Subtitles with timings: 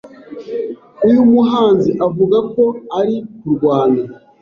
[1.07, 2.63] Uyu muhanzi avuga ko
[2.99, 4.01] ari kurwana